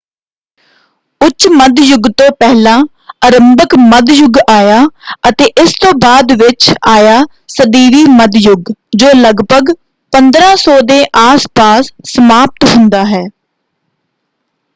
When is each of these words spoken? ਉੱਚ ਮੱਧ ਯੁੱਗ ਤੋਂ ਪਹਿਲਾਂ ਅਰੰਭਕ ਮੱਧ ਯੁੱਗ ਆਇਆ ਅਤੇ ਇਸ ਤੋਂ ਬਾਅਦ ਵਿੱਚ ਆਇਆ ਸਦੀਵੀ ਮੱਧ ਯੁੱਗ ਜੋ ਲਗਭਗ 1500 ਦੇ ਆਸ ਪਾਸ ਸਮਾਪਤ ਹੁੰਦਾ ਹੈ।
ਉੱਚ 1.21 1.47
ਮੱਧ 1.47 1.79
ਯੁੱਗ 1.79 2.07
ਤੋਂ 2.17 2.29
ਪਹਿਲਾਂ 2.39 2.77
ਅਰੰਭਕ 3.27 3.75
ਮੱਧ 3.81 4.09
ਯੁੱਗ 4.11 4.37
ਆਇਆ 4.49 4.79
ਅਤੇ 5.29 5.45
ਇਸ 5.61 5.73
ਤੋਂ 5.81 5.91
ਬਾਅਦ 6.01 6.31
ਵਿੱਚ 6.41 6.71
ਆਇਆ 6.89 7.21
ਸਦੀਵੀ 7.49 8.03
ਮੱਧ 8.11 8.35
ਯੁੱਗ 8.37 8.71
ਜੋ 8.95 9.11
ਲਗਭਗ 9.17 9.69
1500 10.13 10.79
ਦੇ 10.85 11.03
ਆਸ 11.21 11.47
ਪਾਸ 11.55 11.91
ਸਮਾਪਤ 12.07 12.65
ਹੁੰਦਾ 12.75 13.05
ਹੈ। 13.05 13.23